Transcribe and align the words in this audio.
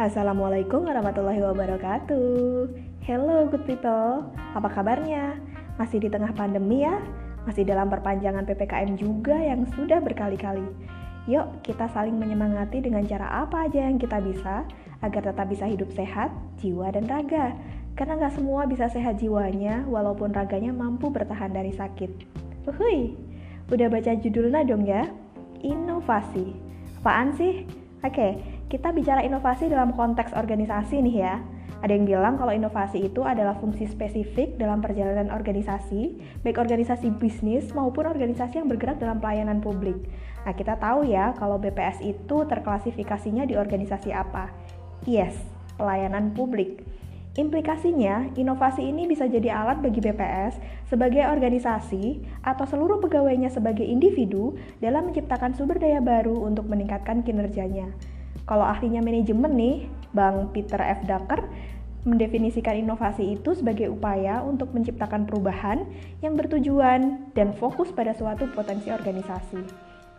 Assalamualaikum 0.00 0.88
warahmatullahi 0.88 1.44
wabarakatuh. 1.44 2.72
Hello 3.04 3.44
good 3.52 3.68
people, 3.68 4.32
apa 4.56 4.72
kabarnya? 4.72 5.36
Masih 5.76 6.00
di 6.00 6.08
tengah 6.08 6.32
pandemi 6.32 6.88
ya? 6.88 6.96
Masih 7.44 7.68
dalam 7.68 7.92
perpanjangan 7.92 8.48
PPKM 8.48 8.96
juga 8.96 9.36
yang 9.36 9.68
sudah 9.76 10.00
berkali-kali. 10.00 10.64
Yuk 11.28 11.60
kita 11.60 11.84
saling 11.92 12.16
menyemangati 12.16 12.80
dengan 12.80 13.04
cara 13.04 13.44
apa 13.44 13.68
aja 13.68 13.92
yang 13.92 14.00
kita 14.00 14.24
bisa 14.24 14.64
agar 15.04 15.20
tetap 15.20 15.52
bisa 15.52 15.68
hidup 15.68 15.92
sehat, 15.92 16.32
jiwa 16.64 16.88
dan 16.96 17.04
raga. 17.04 17.52
Karena 17.92 18.16
nggak 18.24 18.40
semua 18.40 18.64
bisa 18.64 18.88
sehat 18.88 19.20
jiwanya 19.20 19.84
walaupun 19.84 20.32
raganya 20.32 20.72
mampu 20.72 21.12
bertahan 21.12 21.52
dari 21.52 21.76
sakit. 21.76 22.08
Uhui, 22.72 23.20
udah 23.68 23.92
baca 23.92 24.16
judulnya 24.16 24.64
dong 24.64 24.88
ya? 24.88 25.04
Inovasi. 25.60 26.56
Apaan 27.04 27.36
sih? 27.36 27.68
Oke, 28.00 28.59
kita 28.70 28.94
bicara 28.94 29.26
inovasi 29.26 29.66
dalam 29.66 29.90
konteks 29.98 30.30
organisasi 30.38 31.02
nih 31.02 31.16
ya. 31.26 31.42
Ada 31.82 31.96
yang 31.96 32.06
bilang 32.06 32.34
kalau 32.38 32.54
inovasi 32.54 33.10
itu 33.10 33.26
adalah 33.26 33.58
fungsi 33.58 33.88
spesifik 33.90 34.54
dalam 34.60 34.78
perjalanan 34.78 35.32
organisasi, 35.32 36.22
baik 36.46 36.60
organisasi 36.60 37.10
bisnis 37.18 37.72
maupun 37.74 38.06
organisasi 38.06 38.62
yang 38.62 38.68
bergerak 38.70 39.02
dalam 39.02 39.18
pelayanan 39.18 39.58
publik. 39.58 39.96
Nah, 40.46 40.54
kita 40.54 40.78
tahu 40.78 41.08
ya 41.08 41.34
kalau 41.34 41.58
BPS 41.58 42.04
itu 42.04 42.36
terklasifikasinya 42.46 43.48
di 43.48 43.58
organisasi 43.58 44.12
apa? 44.12 44.52
Yes, 45.08 45.34
pelayanan 45.80 46.36
publik. 46.36 46.84
Implikasinya, 47.40 48.28
inovasi 48.36 48.84
ini 48.84 49.08
bisa 49.08 49.24
jadi 49.24 49.48
alat 49.48 49.80
bagi 49.80 50.04
BPS 50.04 50.60
sebagai 50.92 51.24
organisasi 51.24 52.20
atau 52.44 52.68
seluruh 52.68 53.00
pegawainya 53.00 53.48
sebagai 53.48 53.88
individu 53.88 54.60
dalam 54.84 55.08
menciptakan 55.08 55.56
sumber 55.56 55.80
daya 55.80 56.04
baru 56.04 56.44
untuk 56.44 56.68
meningkatkan 56.68 57.24
kinerjanya. 57.24 57.88
Kalau 58.50 58.66
ahlinya 58.66 58.98
manajemen 58.98 59.54
nih, 59.54 59.86
Bang 60.10 60.50
Peter 60.50 60.82
F. 60.82 61.06
Ducker 61.06 61.46
mendefinisikan 62.02 62.82
inovasi 62.82 63.38
itu 63.38 63.54
sebagai 63.54 63.94
upaya 63.94 64.42
untuk 64.42 64.74
menciptakan 64.74 65.22
perubahan 65.22 65.86
yang 66.18 66.34
bertujuan 66.34 67.30
dan 67.38 67.54
fokus 67.54 67.94
pada 67.94 68.10
suatu 68.10 68.50
potensi 68.50 68.90
organisasi. 68.90 69.62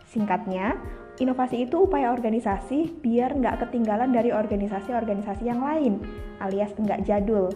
Singkatnya, 0.08 0.80
inovasi 1.20 1.68
itu 1.68 1.84
upaya 1.84 2.08
organisasi 2.08 3.04
biar 3.04 3.36
nggak 3.36 3.68
ketinggalan 3.68 4.16
dari 4.16 4.32
organisasi-organisasi 4.32 5.44
yang 5.44 5.60
lain, 5.60 6.00
alias 6.40 6.72
nggak 6.72 7.04
jadul. 7.04 7.52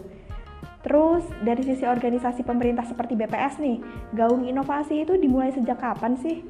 Terus 0.85 1.25
dari 1.41 1.65
sisi 1.65 1.89
organisasi 1.89 2.45
pemerintah 2.45 2.85
seperti 2.85 3.17
BPS 3.17 3.57
nih, 3.57 3.81
gaung 4.13 4.45
inovasi 4.45 5.09
itu 5.09 5.17
dimulai 5.17 5.49
sejak 5.49 5.81
kapan 5.81 6.13
sih? 6.21 6.45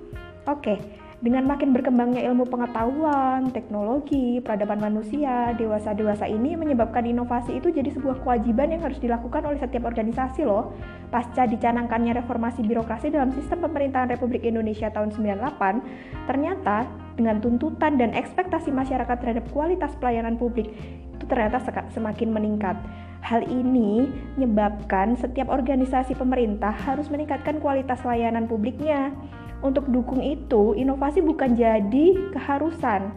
Oke, 0.47 0.79
dengan 1.17 1.49
makin 1.49 1.73
berkembangnya 1.73 2.21
ilmu 2.29 2.45
pengetahuan, 2.45 3.49
teknologi, 3.49 4.37
peradaban 4.37 4.77
manusia, 4.77 5.49
dewasa-dewasa 5.57 6.29
ini 6.29 6.53
menyebabkan 6.53 7.09
inovasi 7.09 7.57
itu 7.57 7.73
jadi 7.73 7.89
sebuah 7.89 8.21
kewajiban 8.21 8.69
yang 8.69 8.85
harus 8.85 9.01
dilakukan 9.01 9.41
oleh 9.41 9.57
setiap 9.57 9.89
organisasi 9.89 10.45
loh. 10.45 10.77
Pasca 11.09 11.49
dicanangkannya 11.49 12.21
reformasi 12.21 12.61
birokrasi 12.61 13.09
dalam 13.09 13.33
sistem 13.33 13.65
pemerintahan 13.65 14.13
Republik 14.13 14.45
Indonesia 14.45 14.93
tahun 14.93 15.09
98, 15.09 16.29
ternyata 16.29 16.85
dengan 17.17 17.41
tuntutan 17.41 17.97
dan 17.97 18.13
ekspektasi 18.13 18.69
masyarakat 18.69 19.17
terhadap 19.17 19.49
kualitas 19.49 19.97
pelayanan 19.97 20.37
publik 20.37 20.69
itu 21.17 21.25
ternyata 21.25 21.57
semakin 21.97 22.29
meningkat. 22.29 22.77
Hal 23.25 23.41
ini 23.49 24.05
menyebabkan 24.37 25.17
setiap 25.17 25.49
organisasi 25.49 26.13
pemerintah 26.13 26.69
harus 26.85 27.09
meningkatkan 27.09 27.57
kualitas 27.57 28.05
layanan 28.05 28.45
publiknya. 28.45 29.17
Untuk 29.65 29.89
dukung 29.89 30.21
itu, 30.21 30.77
inovasi 30.77 31.25
bukan 31.25 31.57
jadi 31.57 32.13
keharusan, 32.29 33.09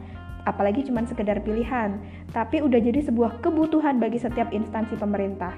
apalagi 0.49 0.89
cuma 0.89 1.05
sekedar 1.05 1.45
pilihan, 1.45 2.01
tapi 2.33 2.65
udah 2.65 2.81
jadi 2.81 3.05
sebuah 3.05 3.45
kebutuhan 3.45 4.01
bagi 4.01 4.17
setiap 4.17 4.49
instansi 4.49 4.97
pemerintah. 4.97 5.53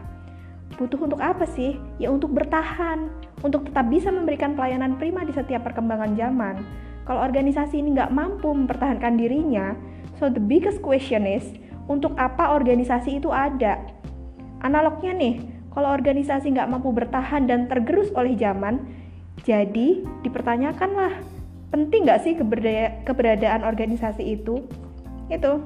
Butuh 0.74 0.98
untuk 1.04 1.20
apa 1.22 1.46
sih? 1.46 1.78
Ya 2.02 2.10
untuk 2.10 2.34
bertahan, 2.34 3.12
untuk 3.46 3.68
tetap 3.70 3.86
bisa 3.92 4.10
memberikan 4.10 4.58
pelayanan 4.58 4.98
prima 4.98 5.22
di 5.22 5.30
setiap 5.30 5.62
perkembangan 5.68 6.18
zaman. 6.18 6.64
Kalau 7.06 7.22
organisasi 7.22 7.78
ini 7.82 7.94
nggak 7.98 8.14
mampu 8.14 8.50
mempertahankan 8.50 9.18
dirinya, 9.18 9.74
so 10.18 10.26
the 10.26 10.42
biggest 10.42 10.82
question 10.82 11.26
is, 11.26 11.46
untuk 11.86 12.14
apa 12.18 12.54
organisasi 12.54 13.22
itu 13.22 13.30
ada? 13.30 13.78
Analognya 14.62 15.14
nih, 15.14 15.34
kalau 15.74 15.90
organisasi 15.94 16.54
nggak 16.54 16.70
mampu 16.70 16.94
bertahan 16.94 17.50
dan 17.50 17.66
tergerus 17.66 18.10
oleh 18.14 18.38
zaman, 18.38 18.82
jadi 19.42 20.06
dipertanyakanlah, 20.22 21.18
penting 21.74 22.06
nggak 22.06 22.22
sih 22.22 22.38
keberadaan 23.02 23.66
organisasi 23.66 24.38
itu? 24.38 24.62
Itu. 25.26 25.62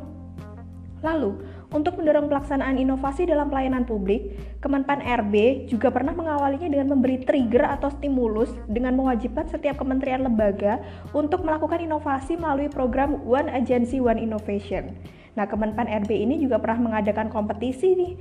Lalu, 1.05 1.37
untuk 1.75 2.01
mendorong 2.01 2.33
pelaksanaan 2.33 2.81
inovasi 2.81 3.29
dalam 3.29 3.53
pelayanan 3.53 3.85
publik, 3.85 4.33
Kemenpan 4.65 5.05
RB 5.05 5.67
juga 5.69 5.93
pernah 5.93 6.17
mengawalinya 6.17 6.73
dengan 6.73 6.97
memberi 6.97 7.21
trigger 7.23 7.69
atau 7.69 7.93
stimulus 7.93 8.49
dengan 8.67 8.97
mewajibkan 8.97 9.45
setiap 9.47 9.79
kementerian 9.79 10.25
lembaga 10.25 10.81
untuk 11.13 11.45
melakukan 11.45 11.85
inovasi 11.85 12.41
melalui 12.41 12.73
program 12.73 13.21
One 13.29 13.53
Agency 13.53 14.01
One 14.01 14.19
Innovation. 14.19 14.97
Nah, 15.37 15.45
Kemenpan 15.45 15.85
RB 16.07 16.11
ini 16.17 16.41
juga 16.41 16.57
pernah 16.57 16.91
mengadakan 16.91 17.29
kompetisi 17.29 17.93
nih 17.93 18.13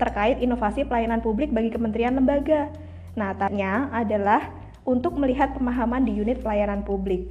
terkait 0.00 0.40
inovasi 0.40 0.88
pelayanan 0.88 1.20
publik 1.20 1.52
bagi 1.52 1.68
kementerian 1.68 2.16
lembaga. 2.16 2.72
Nah, 3.12 3.36
tanya 3.36 3.92
adalah 3.92 4.61
untuk 4.82 5.14
melihat 5.14 5.54
pemahaman 5.54 6.02
di 6.02 6.12
unit 6.14 6.42
pelayanan 6.42 6.82
publik. 6.82 7.30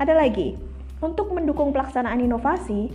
Ada 0.00 0.16
lagi, 0.16 0.56
untuk 1.04 1.30
mendukung 1.30 1.70
pelaksanaan 1.70 2.24
inovasi, 2.24 2.88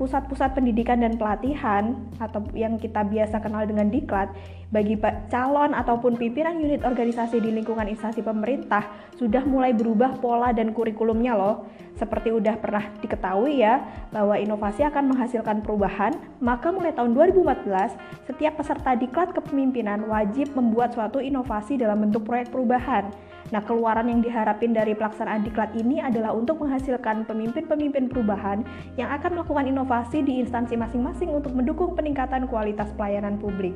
pusat-pusat 0.00 0.56
pendidikan 0.56 1.04
dan 1.04 1.20
pelatihan 1.20 1.92
atau 2.16 2.40
yang 2.56 2.80
kita 2.80 3.04
biasa 3.04 3.36
kenal 3.44 3.68
dengan 3.68 3.92
diklat 3.92 4.32
bagi 4.70 4.94
calon 5.26 5.74
ataupun 5.74 6.14
pimpinan 6.14 6.62
unit 6.62 6.86
organisasi 6.86 7.42
di 7.42 7.50
lingkungan 7.50 7.90
instansi 7.90 8.22
pemerintah 8.22 8.86
sudah 9.18 9.42
mulai 9.42 9.74
berubah 9.74 10.22
pola 10.22 10.54
dan 10.54 10.70
kurikulumnya 10.70 11.34
loh. 11.34 11.66
Seperti 11.98 12.30
udah 12.32 12.56
pernah 12.56 12.86
diketahui 13.02 13.60
ya 13.60 13.82
bahwa 14.14 14.38
inovasi 14.38 14.86
akan 14.86 15.10
menghasilkan 15.10 15.60
perubahan, 15.60 16.16
maka 16.38 16.70
mulai 16.70 16.94
tahun 16.94 17.12
2014 17.12 18.30
setiap 18.30 18.56
peserta 18.56 18.94
diklat 18.94 19.34
kepemimpinan 19.36 20.06
wajib 20.06 20.54
membuat 20.54 20.94
suatu 20.94 21.18
inovasi 21.18 21.76
dalam 21.76 22.06
bentuk 22.06 22.24
proyek 22.24 22.48
perubahan. 22.54 23.10
Nah, 23.50 23.58
keluaran 23.66 24.06
yang 24.06 24.22
diharapin 24.22 24.70
dari 24.70 24.94
pelaksanaan 24.94 25.42
diklat 25.42 25.74
ini 25.74 25.98
adalah 25.98 26.30
untuk 26.30 26.62
menghasilkan 26.62 27.26
pemimpin-pemimpin 27.26 28.06
perubahan 28.06 28.62
yang 28.94 29.10
akan 29.10 29.42
melakukan 29.42 29.66
inovasi 29.66 30.22
di 30.22 30.38
instansi 30.38 30.78
masing-masing 30.78 31.34
untuk 31.34 31.50
mendukung 31.58 31.98
peningkatan 31.98 32.46
kualitas 32.46 32.94
pelayanan 32.94 33.42
publik. 33.42 33.74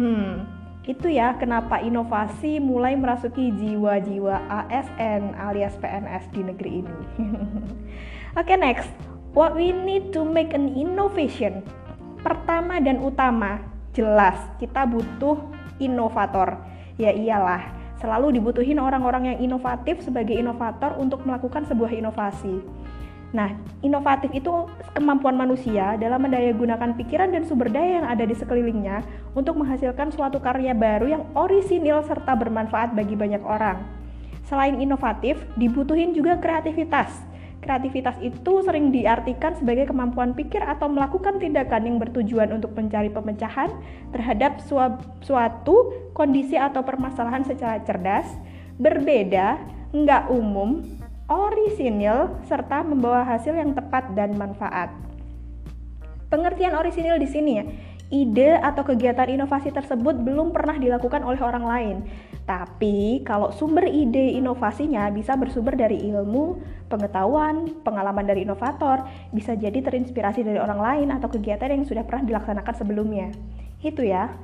Hmm, 0.00 0.46
itu 0.84 1.06
ya 1.08 1.38
kenapa 1.38 1.78
inovasi 1.80 2.58
mulai 2.58 2.98
merasuki 2.98 3.54
jiwa-jiwa 3.54 4.36
ASN 4.50 5.38
alias 5.38 5.74
PNS 5.78 6.24
di 6.34 6.40
negeri 6.42 6.70
ini. 6.82 6.96
Oke, 8.38 8.52
okay, 8.52 8.58
next. 8.58 8.90
What 9.34 9.58
we 9.58 9.74
need 9.74 10.14
to 10.14 10.22
make 10.22 10.54
an 10.54 10.74
innovation. 10.78 11.66
Pertama 12.22 12.78
dan 12.78 13.02
utama, 13.02 13.62
jelas 13.94 14.38
kita 14.62 14.86
butuh 14.86 15.38
inovator. 15.82 16.58
Ya 16.94 17.10
iyalah, 17.10 17.74
Selalu 18.04 18.36
dibutuhin 18.36 18.76
orang-orang 18.76 19.32
yang 19.32 19.38
inovatif 19.40 20.04
sebagai 20.04 20.36
inovator 20.36 20.92
untuk 21.00 21.24
melakukan 21.24 21.64
sebuah 21.64 21.88
inovasi. 21.88 22.60
Nah, 23.34 23.50
inovatif 23.82 24.30
itu 24.30 24.70
kemampuan 24.94 25.34
manusia 25.34 25.98
dalam 25.98 26.22
mendayagunakan 26.22 26.94
pikiran 26.94 27.34
dan 27.34 27.42
sumber 27.42 27.66
daya 27.66 27.98
yang 27.98 28.06
ada 28.06 28.22
di 28.22 28.32
sekelilingnya 28.32 29.02
untuk 29.34 29.58
menghasilkan 29.58 30.14
suatu 30.14 30.38
karya 30.38 30.70
baru 30.70 31.18
yang 31.18 31.22
orisinil 31.34 32.06
serta 32.06 32.38
bermanfaat 32.38 32.94
bagi 32.94 33.18
banyak 33.18 33.42
orang. 33.42 33.82
Selain 34.46 34.78
inovatif, 34.78 35.42
dibutuhin 35.58 36.14
juga 36.14 36.38
kreativitas 36.38 37.10
Kreativitas 37.64 38.20
itu 38.20 38.60
sering 38.60 38.92
diartikan 38.92 39.56
sebagai 39.56 39.88
kemampuan 39.88 40.36
pikir 40.36 40.60
atau 40.60 40.84
melakukan 40.84 41.40
tindakan 41.40 41.88
yang 41.88 41.96
bertujuan 41.96 42.52
untuk 42.52 42.76
mencari 42.76 43.08
pemecahan 43.08 43.72
terhadap 44.12 44.60
suatu 45.24 45.76
kondisi 46.12 46.60
atau 46.60 46.84
permasalahan 46.84 47.40
secara 47.40 47.80
cerdas, 47.80 48.28
berbeda, 48.76 49.56
enggak 49.96 50.28
umum, 50.28 50.84
orisinil, 51.28 52.40
serta 52.44 52.84
membawa 52.84 53.24
hasil 53.24 53.56
yang 53.56 53.72
tepat 53.72 54.12
dan 54.12 54.36
manfaat. 54.36 54.92
Pengertian 56.28 56.74
orisinil 56.76 57.16
di 57.16 57.28
sini 57.30 57.52
ya, 57.56 57.64
ide 58.12 58.60
atau 58.60 58.84
kegiatan 58.84 59.26
inovasi 59.32 59.72
tersebut 59.72 60.20
belum 60.20 60.52
pernah 60.52 60.76
dilakukan 60.76 61.24
oleh 61.24 61.40
orang 61.40 61.64
lain. 61.64 61.96
Tapi 62.44 63.24
kalau 63.24 63.48
sumber 63.56 63.88
ide 63.88 64.36
inovasinya 64.36 65.08
bisa 65.08 65.32
bersumber 65.32 65.72
dari 65.80 65.96
ilmu, 66.12 66.60
pengetahuan, 66.92 67.80
pengalaman 67.80 68.28
dari 68.28 68.44
inovator, 68.44 69.08
bisa 69.32 69.56
jadi 69.56 69.80
terinspirasi 69.80 70.44
dari 70.44 70.60
orang 70.60 70.80
lain 70.80 71.08
atau 71.08 71.32
kegiatan 71.32 71.72
yang 71.72 71.88
sudah 71.88 72.04
pernah 72.04 72.28
dilaksanakan 72.28 72.74
sebelumnya. 72.76 73.32
Itu 73.80 74.04
ya. 74.04 74.36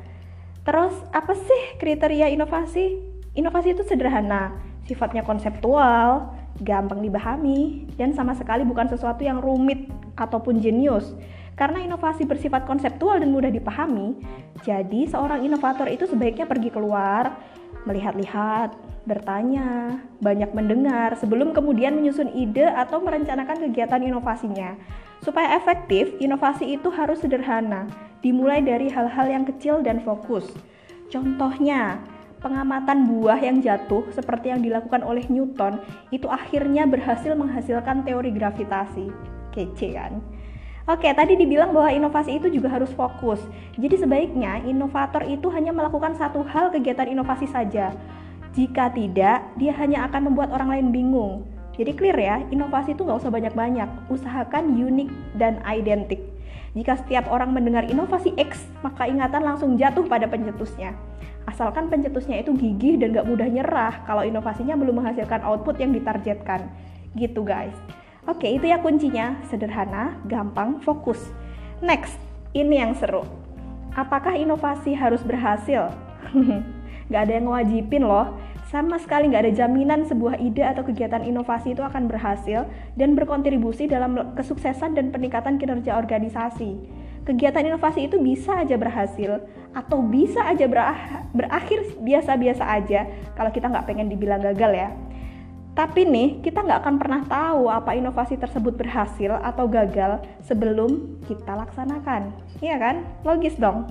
Terus 0.64 0.96
apa 1.12 1.36
sih 1.36 1.76
kriteria 1.76 2.32
inovasi? 2.32 3.04
Inovasi 3.36 3.76
itu 3.76 3.84
sederhana, 3.84 4.56
sifatnya 4.88 5.22
konseptual, 5.22 6.39
gampang 6.61 7.00
dipahami, 7.00 7.87
dan 7.94 8.12
sama 8.12 8.35
sekali 8.35 8.67
bukan 8.67 8.91
sesuatu 8.91 9.23
yang 9.23 9.38
rumit 9.38 9.87
ataupun 10.19 10.58
jenius 10.58 11.14
Karena 11.55 11.85
inovasi 11.85 12.25
bersifat 12.25 12.64
konseptual 12.64 13.20
dan 13.20 13.37
mudah 13.37 13.52
dipahami, 13.52 14.17
jadi 14.64 15.12
seorang 15.12 15.44
inovator 15.44 15.93
itu 15.93 16.08
sebaiknya 16.08 16.49
pergi 16.49 16.73
keluar, 16.73 17.37
melihat-lihat, 17.85 18.73
bertanya, 19.05 20.00
banyak 20.25 20.56
mendengar 20.56 21.17
sebelum 21.20 21.52
kemudian 21.52 21.97
menyusun 21.97 22.32
ide 22.32 22.64
atau 22.64 23.05
merencanakan 23.05 23.69
kegiatan 23.69 24.00
inovasinya. 24.00 24.76
Supaya 25.20 25.52
efektif, 25.61 26.17
inovasi 26.17 26.81
itu 26.81 26.88
harus 26.88 27.20
sederhana, 27.20 27.85
dimulai 28.25 28.64
dari 28.64 28.88
hal-hal 28.88 29.29
yang 29.29 29.44
kecil 29.44 29.85
dan 29.85 30.00
fokus. 30.00 30.49
Contohnya, 31.12 32.00
pengamatan 32.40 33.06
buah 33.06 33.38
yang 33.38 33.60
jatuh 33.60 34.08
seperti 34.10 34.50
yang 34.50 34.64
dilakukan 34.64 35.04
oleh 35.04 35.25
Newton 35.28 35.78
itu 36.08 36.26
akhirnya 36.26 36.88
berhasil 36.88 37.37
menghasilkan 37.37 38.02
teori 38.02 38.32
gravitasi. 38.32 39.12
Kece 39.52 39.88
kan? 39.94 40.19
Oke, 40.88 41.06
tadi 41.12 41.37
dibilang 41.38 41.70
bahwa 41.70 41.92
inovasi 41.92 42.40
itu 42.40 42.50
juga 42.50 42.72
harus 42.72 42.90
fokus. 42.96 43.38
Jadi 43.78 44.00
sebaiknya 44.00 44.64
inovator 44.64 45.22
itu 45.28 45.46
hanya 45.52 45.70
melakukan 45.70 46.16
satu 46.19 46.42
hal 46.42 46.72
kegiatan 46.72 47.06
inovasi 47.06 47.46
saja. 47.46 47.94
Jika 48.56 48.90
tidak, 48.90 49.46
dia 49.54 49.72
hanya 49.78 50.10
akan 50.10 50.32
membuat 50.32 50.50
orang 50.50 50.75
lain 50.75 50.87
bingung. 50.90 51.46
Jadi 51.78 51.94
clear 51.94 52.19
ya, 52.19 52.37
inovasi 52.50 52.98
itu 52.98 53.06
nggak 53.06 53.22
usah 53.22 53.31
banyak-banyak. 53.31 54.10
Usahakan 54.10 54.75
unik 54.75 55.38
dan 55.38 55.62
identik. 55.62 56.29
Jika 56.70 57.02
setiap 57.02 57.26
orang 57.26 57.50
mendengar 57.50 57.82
inovasi 57.90 58.31
X, 58.38 58.62
maka 58.87 59.11
ingatan 59.11 59.43
langsung 59.43 59.75
jatuh 59.75 60.06
pada 60.06 60.31
pencetusnya. 60.31 60.94
Asalkan 61.50 61.90
pencetusnya 61.90 62.38
itu 62.46 62.55
gigih 62.55 62.94
dan 63.00 63.11
gak 63.11 63.26
mudah 63.26 63.50
nyerah 63.50 64.06
kalau 64.06 64.22
inovasinya 64.22 64.78
belum 64.78 65.02
menghasilkan 65.02 65.43
output 65.43 65.82
yang 65.82 65.90
ditargetkan. 65.90 66.70
Gitu 67.19 67.43
guys. 67.43 67.75
Oke, 68.31 68.46
itu 68.46 68.70
ya 68.70 68.78
kuncinya. 68.78 69.34
Sederhana, 69.50 70.14
gampang, 70.31 70.78
fokus. 70.78 71.19
Next, 71.82 72.14
ini 72.55 72.78
yang 72.78 72.94
seru. 72.94 73.26
Apakah 73.99 74.38
inovasi 74.38 74.94
harus 74.94 75.26
berhasil? 75.26 75.90
gak 77.11 77.23
ada 77.26 77.32
yang 77.34 77.50
ngewajibin 77.50 78.06
loh. 78.06 78.38
Sama 78.70 79.02
sekali 79.02 79.26
nggak 79.26 79.50
ada 79.50 79.67
jaminan 79.67 80.06
sebuah 80.06 80.38
ide 80.38 80.62
atau 80.62 80.87
kegiatan 80.87 81.26
inovasi 81.26 81.75
itu 81.75 81.82
akan 81.82 82.06
berhasil 82.06 82.70
dan 82.94 83.19
berkontribusi 83.19 83.90
dalam 83.90 84.14
kesuksesan 84.38 84.94
dan 84.94 85.11
peningkatan 85.11 85.58
kinerja 85.58 85.99
organisasi. 85.99 86.78
Kegiatan 87.26 87.67
inovasi 87.67 88.06
itu 88.06 88.22
bisa 88.22 88.62
aja 88.62 88.78
berhasil 88.78 89.43
atau 89.75 89.99
bisa 90.06 90.46
aja 90.46 90.70
berakhir 91.34 91.99
biasa-biasa 91.99 92.62
aja 92.62 93.11
kalau 93.34 93.50
kita 93.50 93.67
nggak 93.67 93.90
pengen 93.90 94.06
dibilang 94.06 94.38
gagal 94.38 94.70
ya. 94.70 94.94
Tapi 95.75 96.06
nih, 96.06 96.38
kita 96.38 96.62
nggak 96.62 96.87
akan 96.87 96.94
pernah 96.99 97.23
tahu 97.26 97.70
apa 97.70 97.99
inovasi 97.99 98.38
tersebut 98.38 98.78
berhasil 98.78 99.34
atau 99.38 99.66
gagal 99.66 100.23
sebelum 100.46 101.19
kita 101.26 101.58
laksanakan. 101.58 102.31
Iya 102.62 102.76
kan? 102.78 103.02
Logis 103.26 103.58
dong. 103.58 103.90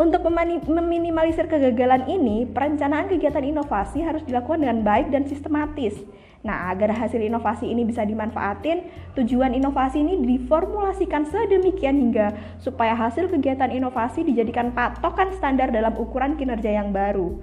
Untuk 0.00 0.24
meminimalisir 0.24 1.44
kegagalan 1.44 2.08
ini, 2.08 2.48
perencanaan 2.48 3.12
kegiatan 3.12 3.44
inovasi 3.44 4.00
harus 4.00 4.24
dilakukan 4.24 4.64
dengan 4.64 4.80
baik 4.80 5.12
dan 5.12 5.28
sistematis. 5.28 5.92
Nah, 6.40 6.72
agar 6.72 6.96
hasil 6.96 7.20
inovasi 7.20 7.68
ini 7.68 7.84
bisa 7.84 8.00
dimanfaatin, 8.08 8.88
tujuan 9.12 9.52
inovasi 9.52 10.00
ini 10.00 10.24
diformulasikan 10.24 11.28
sedemikian 11.28 12.00
hingga 12.00 12.32
supaya 12.64 12.96
hasil 12.96 13.28
kegiatan 13.28 13.68
inovasi 13.68 14.24
dijadikan 14.24 14.72
patokan 14.72 15.36
standar 15.36 15.68
dalam 15.68 15.92
ukuran 16.00 16.40
kinerja 16.40 16.80
yang 16.80 16.96
baru 16.96 17.36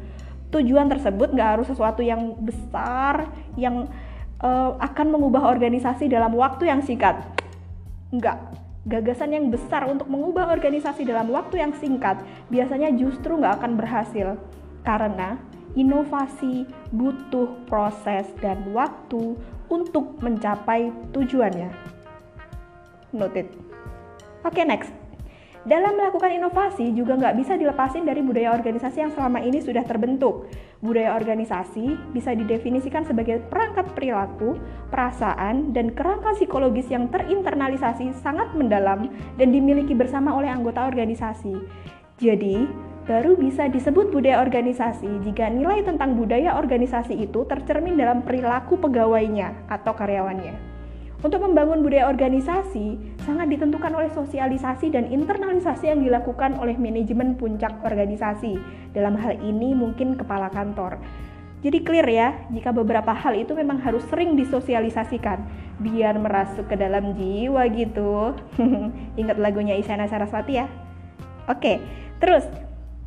tujuan 0.51 0.87
tersebut 0.87 1.35
nggak 1.35 1.59
harus 1.59 1.67
sesuatu 1.67 1.99
yang 1.99 2.35
besar 2.39 3.27
yang 3.59 3.91
uh, 4.39 4.79
akan 4.79 5.11
mengubah 5.11 5.43
organisasi 5.43 6.07
dalam 6.07 6.31
waktu 6.35 6.71
yang 6.71 6.79
singkat. 6.79 7.19
Enggak. 8.13 8.66
Gagasan 8.87 9.35
yang 9.35 9.51
besar 9.51 9.83
untuk 9.83 10.07
mengubah 10.07 10.47
organisasi 10.47 11.03
dalam 11.03 11.27
waktu 11.35 11.59
yang 11.59 11.75
singkat 11.75 12.23
biasanya 12.47 12.95
justru 12.95 13.35
nggak 13.35 13.59
akan 13.59 13.75
berhasil 13.75 14.39
karena 14.87 15.35
inovasi 15.75 16.63
butuh 16.95 17.51
proses 17.67 18.31
dan 18.39 18.63
waktu 18.71 19.35
untuk 19.67 20.15
mencapai 20.23 20.95
tujuannya. 21.11 21.67
Noted. 23.11 23.51
Oke, 24.47 24.63
okay, 24.63 24.63
next. 24.63 25.06
Dalam 25.67 25.99
melakukan 25.99 26.31
inovasi 26.31 26.95
juga 26.95 27.19
nggak 27.19 27.43
bisa 27.43 27.59
dilepasin 27.59 28.07
dari 28.07 28.23
budaya 28.23 28.55
organisasi 28.55 29.03
yang 29.03 29.11
selama 29.11 29.43
ini 29.43 29.59
sudah 29.59 29.83
terbentuk. 29.83 30.47
Budaya 30.79 31.11
organisasi 31.19 32.15
bisa 32.15 32.31
didefinisikan 32.31 33.03
sebagai 33.03 33.43
perangkat 33.51 33.91
perilaku, 33.91 34.55
perasaan, 34.87 35.75
dan 35.75 35.91
kerangka 35.91 36.39
psikologis 36.39 36.87
yang 36.87 37.11
terinternalisasi 37.11 38.15
sangat 38.23 38.47
mendalam 38.55 39.11
dan 39.35 39.51
dimiliki 39.51 39.91
bersama 39.91 40.31
oleh 40.39 40.47
anggota 40.47 40.87
organisasi. 40.87 41.59
Jadi, 42.15 42.63
baru 43.03 43.35
bisa 43.35 43.67
disebut 43.67 44.07
budaya 44.15 44.39
organisasi 44.39 45.19
jika 45.27 45.51
nilai 45.51 45.83
tentang 45.83 46.15
budaya 46.15 46.55
organisasi 46.55 47.27
itu 47.27 47.43
tercermin 47.43 47.99
dalam 47.99 48.23
perilaku 48.23 48.79
pegawainya 48.79 49.67
atau 49.67 49.91
karyawannya. 49.91 50.77
Untuk 51.17 51.41
membangun 51.41 51.81
budaya 51.81 52.07
organisasi, 52.13 53.16
sangat 53.27 53.51
ditentukan 53.51 53.91
oleh 53.91 54.07
sosialisasi 54.15 54.95
dan 54.95 55.11
internalisasi 55.11 55.91
yang 55.91 55.99
dilakukan 55.99 56.55
oleh 56.55 56.79
manajemen 56.79 57.35
puncak 57.35 57.75
organisasi. 57.83 58.55
Dalam 58.95 59.19
hal 59.19 59.35
ini 59.43 59.75
mungkin 59.75 60.15
kepala 60.15 60.47
kantor. 60.47 60.95
Jadi 61.59 61.83
clear 61.83 62.07
ya, 62.07 62.29
jika 62.55 62.71
beberapa 62.71 63.11
hal 63.11 63.35
itu 63.35 63.51
memang 63.51 63.83
harus 63.83 64.05
sering 64.07 64.39
disosialisasikan 64.39 65.43
biar 65.83 66.15
merasuk 66.15 66.71
ke 66.71 66.79
dalam 66.79 67.11
jiwa 67.19 67.67
gitu. 67.75 68.31
Ingat 69.19 69.35
lagunya 69.35 69.75
Isyana 69.75 70.07
Saraswati 70.07 70.63
ya. 70.63 70.71
Oke, 71.51 71.83
terus 72.23 72.47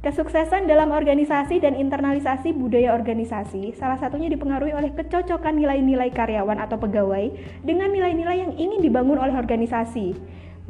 Kesuksesan 0.00 0.64
dalam 0.64 0.96
organisasi 0.96 1.60
dan 1.60 1.76
internalisasi 1.76 2.56
budaya 2.56 2.96
organisasi 2.96 3.76
salah 3.76 4.00
satunya 4.00 4.32
dipengaruhi 4.32 4.72
oleh 4.72 4.96
kecocokan 4.96 5.60
nilai-nilai 5.60 6.08
karyawan 6.08 6.56
atau 6.56 6.80
pegawai 6.80 7.28
dengan 7.60 7.92
nilai-nilai 7.92 8.48
yang 8.48 8.56
ingin 8.56 8.80
dibangun 8.80 9.20
oleh 9.20 9.36
organisasi. 9.36 10.16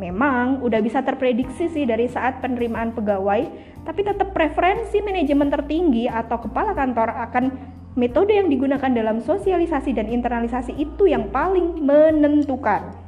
Memang 0.03 0.67
udah 0.67 0.83
bisa 0.83 1.07
terprediksi 1.07 1.71
sih 1.71 1.87
dari 1.87 2.11
saat 2.11 2.43
penerimaan 2.43 2.91
pegawai, 2.91 3.47
tapi 3.87 4.03
tetap 4.03 4.35
preferensi 4.35 4.99
manajemen 4.99 5.47
tertinggi 5.47 6.11
atau 6.11 6.43
kepala 6.43 6.75
kantor 6.75 7.15
akan 7.31 7.45
metode 7.95 8.35
yang 8.35 8.51
digunakan 8.51 8.91
dalam 8.91 9.23
sosialisasi 9.23 9.95
dan 9.95 10.11
internalisasi 10.11 10.75
itu 10.75 11.07
yang 11.07 11.31
paling 11.31 11.79
menentukan. 11.79 12.99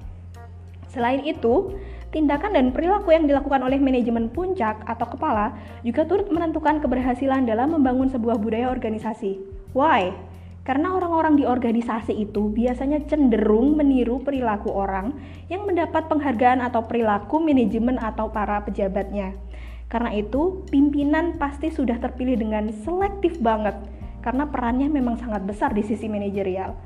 Selain 0.86 1.26
itu, 1.26 1.74
Tindakan 2.12 2.52
dan 2.52 2.66
perilaku 2.76 3.08
yang 3.16 3.24
dilakukan 3.24 3.64
oleh 3.64 3.80
manajemen 3.80 4.28
puncak 4.28 4.84
atau 4.84 5.08
kepala 5.08 5.56
juga 5.80 6.04
turut 6.04 6.28
menentukan 6.28 6.84
keberhasilan 6.84 7.48
dalam 7.48 7.72
membangun 7.72 8.12
sebuah 8.12 8.36
budaya 8.36 8.68
organisasi. 8.68 9.40
Why? 9.72 10.12
Karena 10.60 10.92
orang-orang 10.92 11.40
di 11.40 11.48
organisasi 11.48 12.12
itu 12.12 12.52
biasanya 12.52 13.02
cenderung 13.08 13.80
meniru 13.80 14.20
perilaku 14.20 14.70
orang 14.70 15.16
yang 15.48 15.64
mendapat 15.64 16.06
penghargaan 16.06 16.60
atau 16.60 16.84
perilaku 16.84 17.40
manajemen 17.40 17.96
atau 17.96 18.28
para 18.28 18.60
pejabatnya. 18.60 19.32
Karena 19.88 20.12
itu, 20.12 20.68
pimpinan 20.68 21.40
pasti 21.40 21.72
sudah 21.72 21.96
terpilih 21.96 22.36
dengan 22.36 22.68
selektif 22.84 23.40
banget 23.40 23.74
karena 24.22 24.46
perannya 24.52 24.86
memang 24.92 25.18
sangat 25.18 25.42
besar 25.48 25.74
di 25.74 25.80
sisi 25.82 26.06
manajerial. 26.06 26.76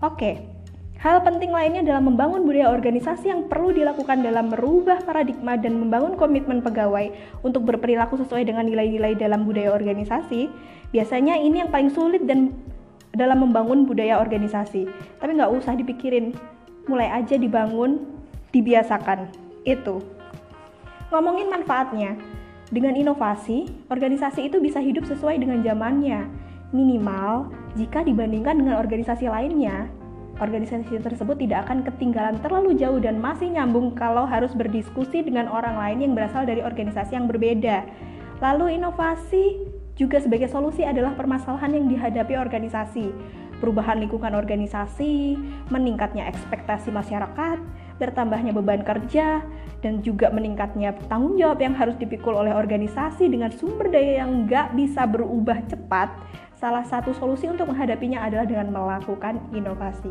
Oke, 0.00 0.57
Hal 0.98 1.22
penting 1.22 1.54
lainnya 1.54 1.86
dalam 1.86 2.10
membangun 2.10 2.42
budaya 2.42 2.74
organisasi 2.74 3.30
yang 3.30 3.46
perlu 3.46 3.70
dilakukan 3.70 4.18
dalam 4.18 4.50
merubah 4.50 4.98
paradigma 5.06 5.54
dan 5.54 5.78
membangun 5.78 6.18
komitmen 6.18 6.58
pegawai 6.58 7.14
untuk 7.46 7.70
berperilaku 7.70 8.18
sesuai 8.18 8.42
dengan 8.42 8.66
nilai-nilai 8.66 9.14
dalam 9.14 9.46
budaya 9.46 9.70
organisasi. 9.70 10.50
Biasanya 10.90 11.38
ini 11.38 11.62
yang 11.62 11.70
paling 11.70 11.94
sulit 11.94 12.26
dan 12.26 12.50
dalam 13.14 13.46
membangun 13.46 13.86
budaya 13.86 14.18
organisasi. 14.18 14.90
Tapi 15.22 15.30
nggak 15.38 15.54
usah 15.54 15.78
dipikirin, 15.78 16.34
mulai 16.90 17.14
aja 17.14 17.38
dibangun, 17.38 18.02
dibiasakan. 18.50 19.30
Itu. 19.62 20.02
Ngomongin 21.14 21.46
manfaatnya, 21.46 22.18
dengan 22.74 22.98
inovasi, 22.98 23.70
organisasi 23.86 24.50
itu 24.50 24.58
bisa 24.58 24.82
hidup 24.82 25.06
sesuai 25.06 25.38
dengan 25.38 25.62
zamannya. 25.62 26.26
Minimal 26.74 27.54
jika 27.78 28.02
dibandingkan 28.02 28.58
dengan 28.60 28.82
organisasi 28.82 29.30
lainnya, 29.30 29.88
organisasi 30.38 31.02
tersebut 31.02 31.38
tidak 31.38 31.66
akan 31.68 31.82
ketinggalan 31.86 32.38
terlalu 32.42 32.74
jauh 32.78 32.98
dan 33.02 33.18
masih 33.18 33.50
nyambung 33.50 33.94
kalau 33.94 34.24
harus 34.24 34.54
berdiskusi 34.54 35.22
dengan 35.26 35.50
orang 35.50 35.78
lain 35.78 35.98
yang 36.02 36.12
berasal 36.14 36.46
dari 36.46 36.62
organisasi 36.62 37.18
yang 37.18 37.26
berbeda. 37.26 37.86
Lalu 38.38 38.78
inovasi 38.78 39.66
juga 39.98 40.22
sebagai 40.22 40.46
solusi 40.46 40.86
adalah 40.86 41.18
permasalahan 41.18 41.74
yang 41.74 41.86
dihadapi 41.90 42.38
organisasi. 42.38 43.10
Perubahan 43.58 43.98
lingkungan 43.98 44.38
organisasi, 44.38 45.34
meningkatnya 45.74 46.30
ekspektasi 46.30 46.94
masyarakat, 46.94 47.58
bertambahnya 47.98 48.54
beban 48.54 48.86
kerja, 48.86 49.42
dan 49.82 49.98
juga 50.06 50.30
meningkatnya 50.30 50.94
tanggung 51.10 51.34
jawab 51.34 51.58
yang 51.58 51.74
harus 51.74 51.98
dipikul 51.98 52.38
oleh 52.38 52.54
organisasi 52.54 53.26
dengan 53.26 53.50
sumber 53.50 53.90
daya 53.90 54.22
yang 54.22 54.46
nggak 54.46 54.78
bisa 54.78 55.02
berubah 55.10 55.58
cepat 55.66 56.14
Salah 56.58 56.82
satu 56.82 57.14
solusi 57.14 57.46
untuk 57.46 57.70
menghadapinya 57.70 58.18
adalah 58.18 58.42
dengan 58.42 58.74
melakukan 58.74 59.38
inovasi. 59.54 60.10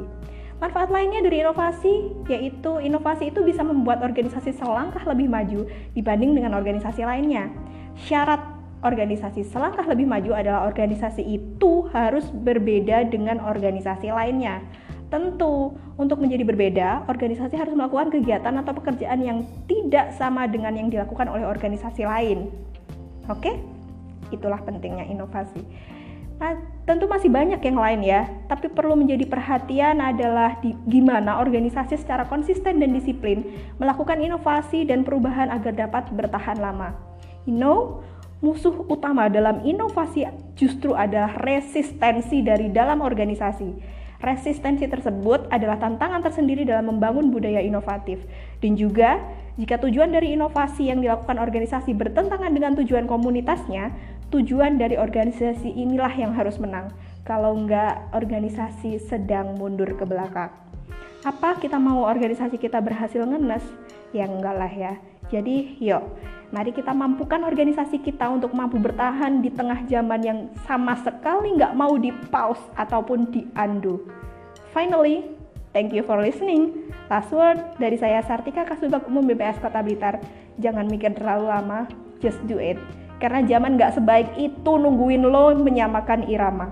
Manfaat 0.64 0.88
lainnya 0.88 1.20
dari 1.20 1.44
inovasi 1.44 2.24
yaitu 2.32 2.80
inovasi 2.80 3.36
itu 3.36 3.44
bisa 3.44 3.68
membuat 3.68 4.00
organisasi 4.00 4.56
selangkah 4.56 5.04
lebih 5.12 5.28
maju 5.28 5.68
dibanding 5.92 6.40
dengan 6.40 6.56
organisasi 6.56 7.04
lainnya. 7.04 7.52
Syarat 8.00 8.40
organisasi 8.80 9.44
selangkah 9.44 9.84
lebih 9.92 10.08
maju 10.08 10.40
adalah 10.40 10.64
organisasi 10.72 11.20
itu 11.20 11.92
harus 11.92 12.24
berbeda 12.32 13.12
dengan 13.12 13.44
organisasi 13.44 14.08
lainnya. 14.08 14.64
Tentu, 15.12 15.76
untuk 16.00 16.20
menjadi 16.24 16.48
berbeda, 16.48 17.12
organisasi 17.12 17.60
harus 17.60 17.76
melakukan 17.76 18.08
kegiatan 18.12 18.56
atau 18.56 18.72
pekerjaan 18.72 19.20
yang 19.20 19.44
tidak 19.68 20.16
sama 20.16 20.48
dengan 20.48 20.76
yang 20.80 20.88
dilakukan 20.88 21.28
oleh 21.28 21.44
organisasi 21.48 22.08
lain. 22.08 22.52
Oke, 23.28 23.56
itulah 24.32 24.60
pentingnya 24.64 25.08
inovasi. 25.08 25.64
Nah, 26.38 26.54
tentu 26.86 27.10
masih 27.10 27.34
banyak 27.34 27.58
yang 27.58 27.78
lain 27.82 28.02
ya, 28.06 28.30
tapi 28.46 28.70
perlu 28.70 28.94
menjadi 28.94 29.26
perhatian 29.26 29.98
adalah 29.98 30.62
di, 30.62 30.78
gimana 30.86 31.42
organisasi 31.42 31.98
secara 31.98 32.30
konsisten 32.30 32.78
dan 32.78 32.94
disiplin 32.94 33.42
melakukan 33.82 34.22
inovasi 34.22 34.86
dan 34.86 35.02
perubahan 35.02 35.50
agar 35.50 35.74
dapat 35.74 36.14
bertahan 36.14 36.62
lama. 36.62 36.94
You 37.50 37.58
know, 37.58 38.06
musuh 38.46 38.86
utama 38.86 39.34
dalam 39.34 39.66
inovasi 39.66 40.30
justru 40.54 40.94
adalah 40.94 41.34
resistensi 41.42 42.46
dari 42.46 42.70
dalam 42.70 43.02
organisasi. 43.02 43.98
Resistensi 44.18 44.90
tersebut 44.90 45.46
adalah 45.54 45.78
tantangan 45.78 46.26
tersendiri 46.26 46.66
dalam 46.66 46.90
membangun 46.90 47.30
budaya 47.30 47.62
inovatif. 47.62 48.22
Dan 48.62 48.74
juga, 48.74 49.22
jika 49.62 49.78
tujuan 49.78 50.10
dari 50.10 50.34
inovasi 50.34 50.90
yang 50.90 51.06
dilakukan 51.06 51.38
organisasi 51.38 51.94
bertentangan 51.94 52.50
dengan 52.50 52.74
tujuan 52.82 53.06
komunitasnya, 53.06 53.94
tujuan 54.32 54.76
dari 54.76 55.00
organisasi 55.00 55.72
inilah 55.72 56.12
yang 56.12 56.36
harus 56.36 56.60
menang. 56.60 56.92
Kalau 57.24 57.56
enggak, 57.56 58.08
organisasi 58.16 59.00
sedang 59.04 59.56
mundur 59.60 59.92
ke 59.96 60.04
belakang. 60.08 60.52
Apa 61.28 61.60
kita 61.60 61.76
mau 61.76 62.08
organisasi 62.08 62.56
kita 62.56 62.80
berhasil 62.80 63.24
ngenes? 63.24 63.64
Ya 64.16 64.28
enggak 64.28 64.56
lah 64.56 64.72
ya. 64.72 64.94
Jadi, 65.28 65.76
yuk, 65.84 66.08
mari 66.56 66.72
kita 66.72 66.96
mampukan 66.96 67.44
organisasi 67.44 68.00
kita 68.00 68.32
untuk 68.32 68.56
mampu 68.56 68.80
bertahan 68.80 69.44
di 69.44 69.52
tengah 69.52 69.84
zaman 69.92 70.22
yang 70.24 70.40
sama 70.64 70.96
sekali 71.04 71.60
nggak 71.60 71.76
mau 71.76 72.00
di 72.00 72.16
pause 72.32 72.64
ataupun 72.80 73.28
di 73.28 73.44
undo. 73.60 74.00
Finally, 74.72 75.28
thank 75.76 75.92
you 75.92 76.00
for 76.08 76.16
listening. 76.16 76.88
Last 77.12 77.32
word 77.36 77.60
dari 77.76 78.00
saya 78.00 78.24
Sartika 78.24 78.64
Kasubag 78.64 79.04
Umum 79.08 79.28
BPS 79.28 79.60
Kota 79.60 79.84
Blitar. 79.84 80.24
Jangan 80.64 80.88
mikir 80.88 81.12
terlalu 81.12 81.52
lama, 81.52 81.92
just 82.24 82.40
do 82.48 82.56
it. 82.56 82.80
Karena 83.18 83.42
zaman 83.46 83.76
gak 83.82 83.98
sebaik 83.98 84.34
itu 84.38 84.72
nungguin 84.78 85.26
lo 85.26 85.54
menyamakan 85.58 86.30
irama. 86.30 86.70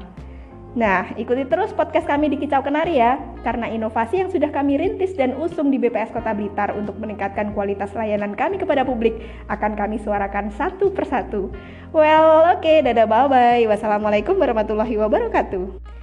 Nah, 0.75 1.07
ikuti 1.15 1.47
terus 1.47 1.71
podcast 1.71 2.03
kami 2.03 2.27
di 2.27 2.35
Kicau 2.35 2.59
Kenari 2.59 2.99
ya, 2.99 3.15
karena 3.47 3.71
inovasi 3.71 4.19
yang 4.19 4.27
sudah 4.27 4.51
kami 4.51 4.75
rintis 4.75 5.15
dan 5.15 5.31
usung 5.39 5.71
di 5.71 5.79
BPS 5.79 6.11
Kota 6.11 6.35
Blitar 6.35 6.75
untuk 6.75 6.99
meningkatkan 6.99 7.55
kualitas 7.55 7.95
layanan 7.95 8.35
kami 8.35 8.59
kepada 8.59 8.83
publik 8.83 9.15
akan 9.47 9.79
kami 9.79 10.03
suarakan 10.03 10.51
satu 10.51 10.91
persatu. 10.91 11.47
Well, 11.95 12.59
oke, 12.59 12.59
okay, 12.59 12.83
dadah 12.83 13.07
bye-bye. 13.07 13.71
Wassalamualaikum 13.71 14.35
warahmatullahi 14.35 14.99
wabarakatuh. 14.99 15.95